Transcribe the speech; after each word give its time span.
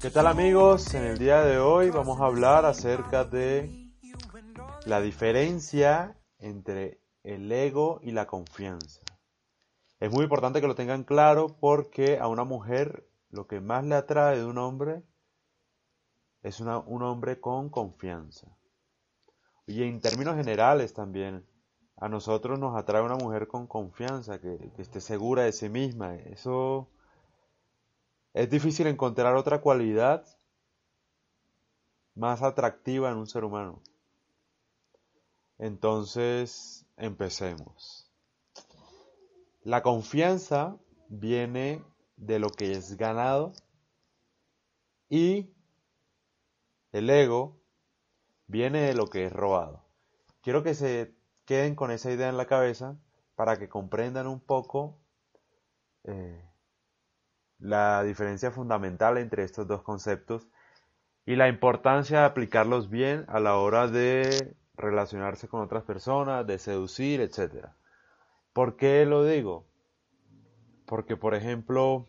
¿Qué 0.00 0.10
tal 0.10 0.28
amigos? 0.28 0.94
En 0.94 1.02
el 1.02 1.18
día 1.18 1.42
de 1.42 1.58
hoy 1.58 1.90
vamos 1.90 2.20
a 2.20 2.26
hablar 2.26 2.64
acerca 2.66 3.24
de 3.24 3.90
la 4.84 5.00
diferencia 5.00 6.16
entre 6.38 7.00
el 7.24 7.50
ego 7.50 7.98
y 8.02 8.12
la 8.12 8.28
confianza. 8.28 9.00
Es 9.98 10.12
muy 10.12 10.22
importante 10.22 10.60
que 10.60 10.68
lo 10.68 10.76
tengan 10.76 11.02
claro 11.02 11.56
porque 11.58 12.20
a 12.20 12.28
una 12.28 12.44
mujer 12.44 13.08
lo 13.30 13.48
que 13.48 13.60
más 13.60 13.84
le 13.84 13.96
atrae 13.96 14.36
de 14.38 14.44
un 14.44 14.58
hombre 14.58 15.02
es 16.42 16.60
una- 16.60 16.78
un 16.78 17.02
hombre 17.02 17.40
con 17.40 17.70
confianza. 17.70 18.56
Y 19.66 19.82
en 19.82 20.00
términos 20.00 20.36
generales 20.36 20.94
también, 20.94 21.44
a 21.96 22.08
nosotros 22.08 22.58
nos 22.58 22.76
atrae 22.76 23.02
una 23.02 23.16
mujer 23.16 23.48
con 23.48 23.66
confianza, 23.66 24.40
que, 24.40 24.70
que 24.76 24.82
esté 24.82 25.00
segura 25.00 25.42
de 25.42 25.52
sí 25.52 25.68
misma. 25.68 26.14
Eso 26.16 26.88
es 28.32 28.48
difícil 28.48 28.86
encontrar 28.86 29.34
otra 29.34 29.60
cualidad 29.60 30.26
más 32.14 32.42
atractiva 32.42 33.10
en 33.10 33.18
un 33.18 33.26
ser 33.26 33.44
humano. 33.44 33.82
Entonces, 35.58 36.86
empecemos. 36.96 38.10
La 39.62 39.82
confianza 39.82 40.76
viene 41.08 41.82
de 42.16 42.38
lo 42.38 42.50
que 42.50 42.72
es 42.72 42.96
ganado 42.96 43.52
y 45.08 45.50
el 46.92 47.10
ego 47.10 47.58
viene 48.46 48.82
de 48.82 48.94
lo 48.94 49.06
que 49.08 49.26
es 49.26 49.32
robado. 49.32 49.82
Quiero 50.42 50.62
que 50.62 50.74
se 50.74 51.14
queden 51.44 51.74
con 51.74 51.90
esa 51.90 52.10
idea 52.10 52.28
en 52.28 52.36
la 52.36 52.46
cabeza 52.46 52.96
para 53.34 53.58
que 53.58 53.68
comprendan 53.68 54.26
un 54.26 54.40
poco 54.40 54.98
eh, 56.04 56.44
la 57.58 58.02
diferencia 58.02 58.50
fundamental 58.50 59.18
entre 59.18 59.44
estos 59.44 59.66
dos 59.66 59.82
conceptos 59.82 60.48
y 61.24 61.36
la 61.36 61.48
importancia 61.48 62.20
de 62.20 62.24
aplicarlos 62.26 62.88
bien 62.90 63.24
a 63.28 63.40
la 63.40 63.56
hora 63.56 63.88
de 63.88 64.56
relacionarse 64.76 65.48
con 65.48 65.60
otras 65.62 65.82
personas, 65.84 66.46
de 66.46 66.58
seducir, 66.58 67.20
etc. 67.20 67.68
¿Por 68.52 68.76
qué 68.76 69.04
lo 69.06 69.24
digo? 69.24 69.66
Porque, 70.86 71.16
por 71.16 71.34
ejemplo, 71.34 72.06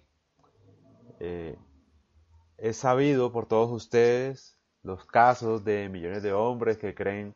eh, 1.20 1.58
es 2.58 2.78
sabido 2.78 3.32
por 3.32 3.48
todos 3.48 3.72
ustedes 3.72 4.57
los 4.88 5.06
casos 5.06 5.66
de 5.66 5.90
millones 5.90 6.24
de 6.24 6.32
hombres 6.32 6.78
que 6.78 6.96
creen 6.96 7.36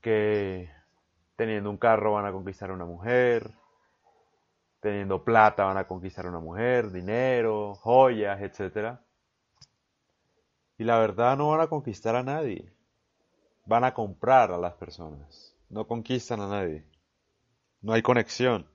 que 0.00 0.70
teniendo 1.36 1.68
un 1.68 1.76
carro 1.76 2.14
van 2.14 2.24
a 2.24 2.32
conquistar 2.32 2.70
a 2.70 2.72
una 2.72 2.86
mujer, 2.86 3.50
teniendo 4.80 5.22
plata 5.22 5.64
van 5.64 5.76
a 5.76 5.86
conquistar 5.86 6.24
a 6.24 6.30
una 6.30 6.40
mujer, 6.40 6.90
dinero, 6.90 7.74
joyas, 7.74 8.40
etc. 8.40 8.98
Y 10.78 10.84
la 10.84 10.98
verdad 10.98 11.36
no 11.36 11.50
van 11.50 11.60
a 11.60 11.66
conquistar 11.66 12.16
a 12.16 12.22
nadie, 12.22 12.72
van 13.66 13.84
a 13.84 13.92
comprar 13.92 14.50
a 14.50 14.56
las 14.56 14.72
personas, 14.72 15.54
no 15.68 15.86
conquistan 15.86 16.40
a 16.40 16.48
nadie, 16.48 16.86
no 17.82 17.92
hay 17.92 18.00
conexión. 18.00 18.66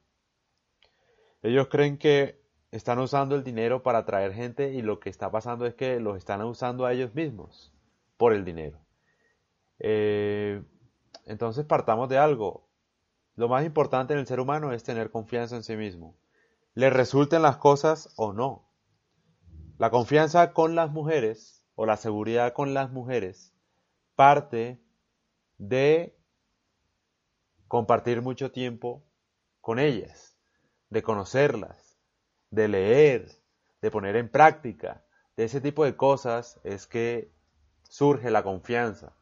Ellos 1.42 1.70
creen 1.70 1.98
que 1.98 2.40
están 2.70 3.00
usando 3.00 3.34
el 3.34 3.44
dinero 3.44 3.82
para 3.82 4.00
atraer 4.00 4.32
gente 4.32 4.74
y 4.74 4.84
lo 4.84 5.00
que 5.00 5.10
está 5.10 5.32
pasando 5.32 5.66
es 5.66 5.74
que 5.74 6.00
los 6.00 6.18
están 6.18 6.44
usando 6.44 6.86
a 6.86 6.94
ellos 6.94 7.16
mismos 7.16 7.74
por 8.20 8.34
el 8.34 8.44
dinero. 8.44 8.86
Eh, 9.80 10.62
entonces 11.26 11.64
partamos 11.66 12.10
de 12.10 12.18
algo. 12.18 12.68
Lo 13.36 13.48
más 13.48 13.66
importante 13.66 14.12
en 14.12 14.20
el 14.20 14.28
ser 14.28 14.42
humano 14.42 14.74
es 14.74 14.84
tener 14.84 15.10
confianza 15.10 15.56
en 15.56 15.64
sí 15.64 15.78
mismo. 15.78 16.18
Le 16.74 16.90
resulten 16.90 17.42
las 17.42 17.56
cosas 17.56 18.14
o 18.18 18.34
no. 18.34 18.70
La 19.78 19.90
confianza 19.90 20.52
con 20.52 20.76
las 20.76 20.92
mujeres 20.92 21.66
o 21.76 21.86
la 21.86 21.96
seguridad 21.96 22.52
con 22.52 22.74
las 22.74 22.92
mujeres 22.92 23.56
parte 24.16 24.84
de 25.58 26.20
compartir 27.70 28.22
mucho 28.22 28.52
tiempo 28.52 29.06
con 29.62 29.80
ellas, 29.80 30.38
de 30.90 31.04
conocerlas, 31.04 31.98
de 32.50 32.68
leer, 32.68 33.32
de 33.82 33.92
poner 33.92 34.18
en 34.18 34.28
práctica, 34.30 35.06
de 35.38 35.46
ese 35.46 35.62
tipo 35.62 35.86
de 35.86 35.96
cosas 35.96 36.60
es 36.66 36.86
que 36.86 37.39
surge 37.90 38.30
la 38.30 38.44
confianza, 38.44 39.14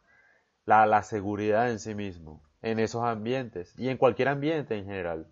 la, 0.65 1.01
seguridad 1.01 1.71
en 1.71 1.79
sí 1.79 1.95
mismo, 1.95 2.43
en 2.61 2.79
esos 2.79 3.03
ambientes 3.03 3.73
y 3.79 3.89
en 3.89 3.97
cualquier 3.97 4.27
ambiente 4.27 4.77
en 4.77 4.85
general. 4.85 5.31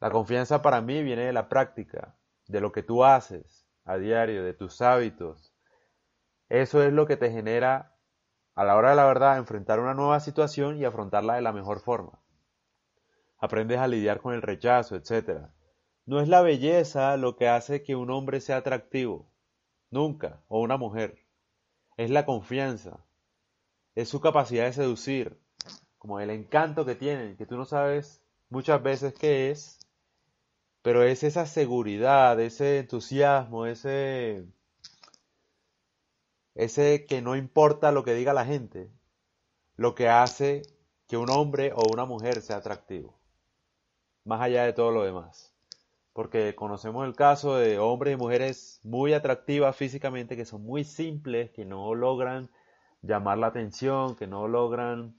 La 0.00 0.10
confianza 0.10 0.62
para 0.62 0.80
mí 0.80 1.02
viene 1.02 1.26
de 1.26 1.32
la 1.32 1.48
práctica, 1.48 2.16
de 2.48 2.60
lo 2.60 2.72
que 2.72 2.82
tú 2.82 3.04
haces 3.04 3.68
a 3.84 3.98
diario, 3.98 4.42
de 4.42 4.54
tus 4.54 4.80
hábitos. 4.80 5.54
Eso 6.48 6.82
es 6.82 6.92
lo 6.92 7.06
que 7.06 7.18
te 7.18 7.30
genera 7.30 7.94
a 8.54 8.64
la 8.64 8.76
hora 8.76 8.90
de 8.90 8.96
la 8.96 9.04
verdad 9.04 9.36
enfrentar 9.36 9.78
una 9.78 9.94
nueva 9.94 10.20
situación 10.20 10.78
y 10.78 10.84
afrontarla 10.84 11.34
de 11.34 11.42
la 11.42 11.52
mejor 11.52 11.80
forma. 11.80 12.18
Aprendes 13.38 13.78
a 13.78 13.88
lidiar 13.88 14.20
con 14.20 14.32
el 14.32 14.40
rechazo, 14.40 14.96
etc. 14.96 15.48
No 16.06 16.20
es 16.20 16.28
la 16.28 16.40
belleza 16.40 17.16
lo 17.18 17.36
que 17.36 17.48
hace 17.48 17.82
que 17.82 17.94
un 17.94 18.10
hombre 18.10 18.40
sea 18.40 18.58
atractivo, 18.58 19.30
nunca, 19.90 20.40
o 20.48 20.60
una 20.60 20.78
mujer. 20.78 21.23
Es 21.96 22.10
la 22.10 22.26
confianza, 22.26 23.04
es 23.94 24.08
su 24.08 24.20
capacidad 24.20 24.64
de 24.66 24.72
seducir, 24.72 25.38
como 25.98 26.20
el 26.20 26.30
encanto 26.30 26.84
que 26.84 26.94
tienen, 26.94 27.36
que 27.36 27.46
tú 27.46 27.56
no 27.56 27.64
sabes 27.64 28.22
muchas 28.50 28.82
veces 28.82 29.14
qué 29.14 29.50
es, 29.50 29.78
pero 30.82 31.02
es 31.02 31.22
esa 31.22 31.46
seguridad, 31.46 32.38
ese 32.40 32.80
entusiasmo, 32.80 33.66
ese 33.66 34.44
ese 36.54 37.06
que 37.06 37.22
no 37.22 37.36
importa 37.36 37.92
lo 37.92 38.04
que 38.04 38.14
diga 38.14 38.32
la 38.32 38.44
gente, 38.44 38.90
lo 39.76 39.94
que 39.94 40.08
hace 40.08 40.62
que 41.08 41.16
un 41.16 41.30
hombre 41.30 41.72
o 41.74 41.84
una 41.92 42.04
mujer 42.04 42.42
sea 42.42 42.56
atractivo, 42.56 43.18
más 44.24 44.40
allá 44.40 44.64
de 44.64 44.72
todo 44.72 44.90
lo 44.90 45.04
demás. 45.04 45.53
Porque 46.14 46.54
conocemos 46.54 47.06
el 47.06 47.14
caso 47.14 47.56
de 47.56 47.78
hombres 47.78 48.14
y 48.14 48.16
mujeres 48.16 48.80
muy 48.84 49.12
atractivas 49.12 49.76
físicamente, 49.76 50.36
que 50.36 50.46
son 50.46 50.62
muy 50.62 50.84
simples, 50.84 51.50
que 51.50 51.66
no 51.66 51.94
logran 51.94 52.48
llamar 53.02 53.36
la 53.36 53.48
atención, 53.48 54.16
que 54.16 54.26
no 54.26 54.48
logran 54.48 55.16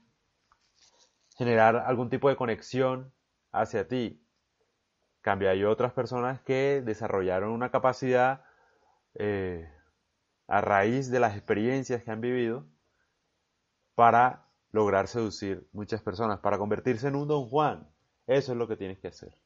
generar 1.36 1.76
algún 1.76 2.08
tipo 2.08 2.28
de 2.28 2.36
conexión 2.36 3.12
hacia 3.52 3.86
ti. 3.86 4.26
Cambia, 5.20 5.50
hay 5.50 5.64
otras 5.64 5.92
personas 5.92 6.40
que 6.40 6.82
desarrollaron 6.84 7.50
una 7.50 7.70
capacidad 7.70 8.44
eh, 9.14 9.68
a 10.48 10.60
raíz 10.62 11.10
de 11.10 11.20
las 11.20 11.36
experiencias 11.36 12.02
que 12.02 12.10
han 12.10 12.20
vivido 12.22 12.66
para 13.94 14.46
lograr 14.70 15.08
seducir 15.08 15.68
muchas 15.72 16.00
personas, 16.00 16.40
para 16.40 16.58
convertirse 16.58 17.08
en 17.08 17.16
un 17.16 17.28
don 17.28 17.48
Juan. 17.48 17.86
Eso 18.26 18.52
es 18.52 18.58
lo 18.58 18.66
que 18.66 18.76
tienes 18.76 18.98
que 18.98 19.08
hacer. 19.08 19.45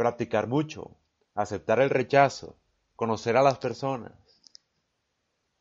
Practicar 0.00 0.46
mucho, 0.46 0.96
aceptar 1.34 1.78
el 1.78 1.90
rechazo, 1.90 2.56
conocer 2.96 3.36
a 3.36 3.42
las 3.42 3.58
personas. 3.58 4.14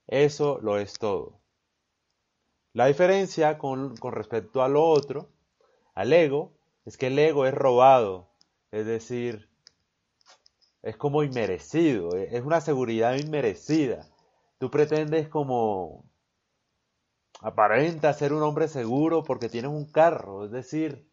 Eso 0.07 0.59
lo 0.61 0.77
es 0.77 0.97
todo. 0.97 1.41
La 2.71 2.85
diferencia 2.85 3.57
con, 3.57 3.97
con 3.97 4.13
respecto 4.13 4.63
a 4.63 4.69
lo 4.69 4.85
otro, 4.85 5.27
al 5.93 6.13
ego, 6.13 6.53
es 6.85 6.95
que 6.95 7.07
el 7.07 7.19
ego 7.19 7.47
es 7.47 7.53
robado, 7.53 8.29
es 8.71 8.85
decir, 8.85 9.49
es 10.83 10.95
como 10.95 11.23
inmerecido, 11.23 12.15
es 12.15 12.41
una 12.41 12.61
seguridad 12.61 13.15
inmerecida. 13.15 14.07
Tú 14.57 14.71
pretendes 14.71 15.27
como 15.27 16.05
aparenta 17.41 18.13
ser 18.13 18.31
un 18.31 18.43
hombre 18.43 18.69
seguro 18.69 19.21
porque 19.21 19.49
tienes 19.49 19.71
un 19.71 19.83
carro, 19.83 20.45
es 20.45 20.51
decir, 20.51 21.11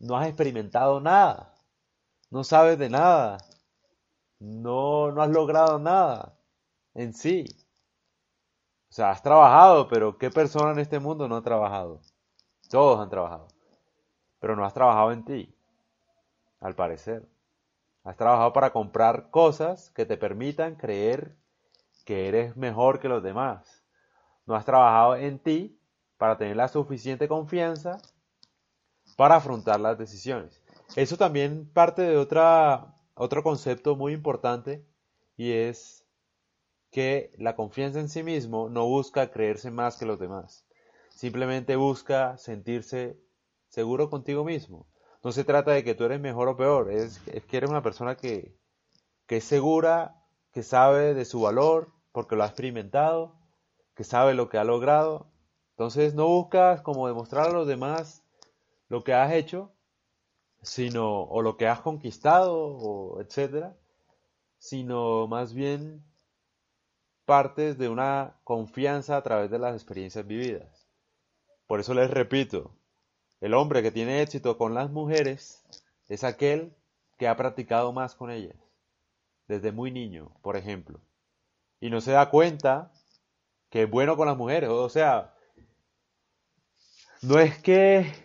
no 0.00 0.16
has 0.16 0.26
experimentado 0.26 1.00
nada, 1.00 1.53
no 2.34 2.42
sabes 2.42 2.76
de 2.80 2.90
nada, 2.90 3.38
no, 4.40 5.12
no 5.12 5.22
has 5.22 5.30
logrado 5.30 5.78
nada 5.78 6.36
en 6.92 7.14
sí. 7.14 7.44
O 8.90 8.92
sea, 8.92 9.12
has 9.12 9.22
trabajado, 9.22 9.86
pero 9.86 10.18
¿qué 10.18 10.30
persona 10.30 10.72
en 10.72 10.80
este 10.80 10.98
mundo 10.98 11.28
no 11.28 11.36
ha 11.36 11.42
trabajado? 11.42 12.00
Todos 12.68 12.98
han 12.98 13.08
trabajado, 13.08 13.46
pero 14.40 14.56
no 14.56 14.64
has 14.64 14.74
trabajado 14.74 15.12
en 15.12 15.24
ti, 15.24 15.56
al 16.58 16.74
parecer. 16.74 17.24
Has 18.02 18.16
trabajado 18.16 18.52
para 18.52 18.72
comprar 18.72 19.30
cosas 19.30 19.90
que 19.90 20.04
te 20.04 20.16
permitan 20.16 20.74
creer 20.74 21.36
que 22.04 22.26
eres 22.26 22.56
mejor 22.56 22.98
que 22.98 23.08
los 23.08 23.22
demás. 23.22 23.84
No 24.44 24.56
has 24.56 24.64
trabajado 24.64 25.14
en 25.14 25.38
ti 25.38 25.80
para 26.18 26.36
tener 26.36 26.56
la 26.56 26.66
suficiente 26.66 27.28
confianza 27.28 27.98
para 29.16 29.36
afrontar 29.36 29.78
las 29.78 29.96
decisiones. 29.96 30.63
Eso 30.96 31.16
también 31.16 31.68
parte 31.72 32.02
de 32.02 32.16
otra, 32.16 32.94
otro 33.14 33.42
concepto 33.42 33.96
muy 33.96 34.12
importante 34.12 34.86
y 35.36 35.52
es 35.52 36.04
que 36.90 37.32
la 37.38 37.56
confianza 37.56 37.98
en 37.98 38.08
sí 38.08 38.22
mismo 38.22 38.68
no 38.68 38.86
busca 38.86 39.30
creerse 39.30 39.70
más 39.70 39.96
que 39.96 40.06
los 40.06 40.20
demás, 40.20 40.64
simplemente 41.10 41.74
busca 41.74 42.38
sentirse 42.38 43.18
seguro 43.68 44.08
contigo 44.10 44.44
mismo. 44.44 44.86
No 45.24 45.32
se 45.32 45.42
trata 45.42 45.72
de 45.72 45.82
que 45.82 45.94
tú 45.94 46.04
eres 46.04 46.20
mejor 46.20 46.48
o 46.48 46.56
peor, 46.56 46.92
es, 46.92 47.20
es 47.26 47.44
que 47.44 47.56
eres 47.56 47.70
una 47.70 47.82
persona 47.82 48.16
que, 48.16 48.56
que 49.26 49.38
es 49.38 49.44
segura, 49.44 50.22
que 50.52 50.62
sabe 50.62 51.14
de 51.14 51.24
su 51.24 51.40
valor, 51.40 51.92
porque 52.12 52.36
lo 52.36 52.44
ha 52.44 52.46
experimentado, 52.46 53.34
que 53.96 54.04
sabe 54.04 54.34
lo 54.34 54.48
que 54.48 54.58
ha 54.58 54.64
logrado. 54.64 55.32
Entonces 55.70 56.14
no 56.14 56.28
buscas 56.28 56.80
como 56.82 57.08
demostrar 57.08 57.48
a 57.48 57.52
los 57.52 57.66
demás 57.66 58.22
lo 58.88 59.02
que 59.02 59.14
has 59.14 59.32
hecho, 59.32 59.73
sino 60.64 61.22
o 61.22 61.42
lo 61.42 61.56
que 61.56 61.68
has 61.68 61.80
conquistado 61.80 63.20
etcétera, 63.20 63.76
sino 64.58 65.26
más 65.28 65.52
bien 65.52 66.02
partes 67.24 67.78
de 67.78 67.88
una 67.88 68.40
confianza 68.44 69.16
a 69.16 69.22
través 69.22 69.50
de 69.50 69.58
las 69.58 69.74
experiencias 69.74 70.26
vividas. 70.26 70.88
Por 71.66 71.80
eso 71.80 71.94
les 71.94 72.10
repito, 72.10 72.70
el 73.40 73.54
hombre 73.54 73.82
que 73.82 73.90
tiene 73.90 74.22
éxito 74.22 74.58
con 74.58 74.74
las 74.74 74.90
mujeres 74.90 75.64
es 76.08 76.24
aquel 76.24 76.74
que 77.18 77.28
ha 77.28 77.36
practicado 77.36 77.92
más 77.92 78.14
con 78.14 78.30
ellas, 78.30 78.56
desde 79.48 79.72
muy 79.72 79.90
niño, 79.90 80.32
por 80.42 80.56
ejemplo, 80.56 81.00
y 81.80 81.90
no 81.90 82.00
se 82.00 82.12
da 82.12 82.30
cuenta 82.30 82.92
que 83.70 83.82
es 83.82 83.90
bueno 83.90 84.16
con 84.16 84.26
las 84.26 84.36
mujeres, 84.36 84.70
o 84.70 84.88
sea, 84.88 85.34
no 87.22 87.38
es 87.38 87.58
que... 87.58 88.23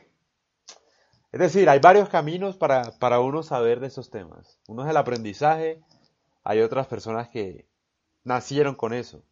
Es 1.31 1.39
decir, 1.39 1.69
hay 1.69 1.79
varios 1.79 2.09
caminos 2.09 2.57
para, 2.57 2.97
para 2.99 3.19
uno 3.19 3.43
saber 3.43 3.79
de 3.79 3.87
esos 3.87 4.09
temas. 4.09 4.59
Uno 4.67 4.83
es 4.83 4.89
el 4.89 4.97
aprendizaje, 4.97 5.81
hay 6.43 6.61
otras 6.61 6.87
personas 6.87 7.29
que 7.29 7.67
nacieron 8.23 8.75
con 8.75 8.93
eso. 8.93 9.23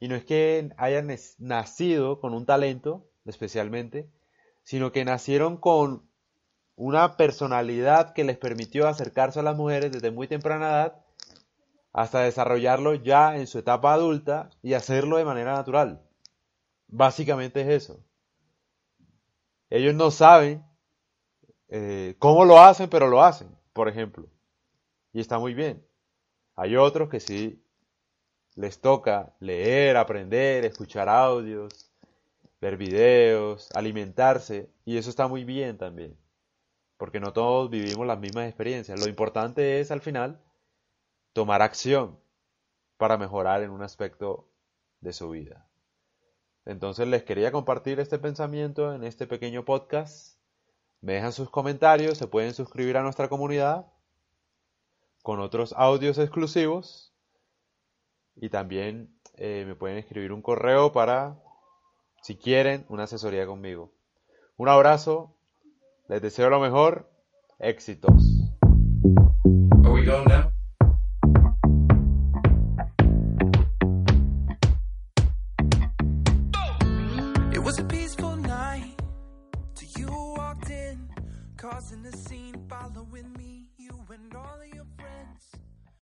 Y 0.00 0.08
no 0.08 0.16
es 0.16 0.24
que 0.24 0.70
hayan 0.76 1.14
nacido 1.38 2.20
con 2.20 2.34
un 2.34 2.44
talento, 2.44 3.06
especialmente, 3.24 4.10
sino 4.64 4.90
que 4.90 5.04
nacieron 5.04 5.56
con 5.56 6.08
una 6.76 7.16
personalidad 7.16 8.12
que 8.14 8.24
les 8.24 8.36
permitió 8.36 8.88
acercarse 8.88 9.38
a 9.38 9.44
las 9.44 9.56
mujeres 9.56 9.92
desde 9.92 10.10
muy 10.10 10.26
temprana 10.26 10.66
edad 10.66 11.04
hasta 11.92 12.20
desarrollarlo 12.20 12.94
ya 12.94 13.36
en 13.36 13.46
su 13.46 13.60
etapa 13.60 13.92
adulta 13.92 14.50
y 14.62 14.74
hacerlo 14.74 15.16
de 15.16 15.24
manera 15.24 15.52
natural. 15.52 16.02
Básicamente 16.88 17.60
es 17.60 17.84
eso. 17.84 18.04
Ellos 19.70 19.94
no 19.94 20.10
saben 20.10 20.64
eh, 21.68 22.16
cómo 22.18 22.44
lo 22.44 22.60
hacen, 22.60 22.88
pero 22.88 23.08
lo 23.08 23.22
hacen, 23.22 23.48
por 23.72 23.88
ejemplo. 23.88 24.26
Y 25.12 25.20
está 25.20 25.38
muy 25.38 25.54
bien. 25.54 25.86
Hay 26.56 26.76
otros 26.76 27.08
que 27.08 27.20
sí 27.20 27.62
les 28.54 28.80
toca 28.80 29.34
leer, 29.40 29.96
aprender, 29.96 30.64
escuchar 30.64 31.08
audios, 31.08 31.90
ver 32.60 32.76
videos, 32.76 33.68
alimentarse, 33.74 34.70
y 34.84 34.96
eso 34.96 35.10
está 35.10 35.26
muy 35.28 35.44
bien 35.44 35.76
también, 35.76 36.16
porque 36.96 37.20
no 37.20 37.32
todos 37.32 37.68
vivimos 37.70 38.06
las 38.06 38.18
mismas 38.18 38.46
experiencias. 38.46 39.00
Lo 39.00 39.08
importante 39.08 39.80
es 39.80 39.90
al 39.90 40.00
final 40.00 40.40
tomar 41.32 41.62
acción 41.62 42.18
para 42.96 43.18
mejorar 43.18 43.62
en 43.62 43.70
un 43.70 43.82
aspecto 43.82 44.48
de 45.00 45.12
su 45.12 45.30
vida. 45.30 45.66
Entonces 46.64 47.06
les 47.08 47.24
quería 47.24 47.52
compartir 47.52 48.00
este 48.00 48.18
pensamiento 48.18 48.94
en 48.94 49.04
este 49.04 49.26
pequeño 49.26 49.64
podcast. 49.64 50.38
Me 51.04 51.12
dejan 51.12 51.34
sus 51.34 51.50
comentarios, 51.50 52.16
se 52.16 52.26
pueden 52.26 52.54
suscribir 52.54 52.96
a 52.96 53.02
nuestra 53.02 53.28
comunidad 53.28 53.84
con 55.22 55.38
otros 55.38 55.74
audios 55.76 56.16
exclusivos 56.16 57.12
y 58.34 58.48
también 58.48 59.14
eh, 59.36 59.64
me 59.66 59.74
pueden 59.74 59.98
escribir 59.98 60.32
un 60.32 60.40
correo 60.40 60.92
para, 60.92 61.36
si 62.22 62.36
quieren, 62.36 62.86
una 62.88 63.02
asesoría 63.02 63.44
conmigo. 63.44 63.92
Un 64.56 64.70
abrazo, 64.70 65.36
les 66.08 66.22
deseo 66.22 66.48
lo 66.48 66.58
mejor, 66.58 67.10
éxitos. 67.58 68.24
In, 81.94 82.06
a 82.06 82.16
scene, 82.16 82.54
following 82.68 83.30
me, 83.38 83.53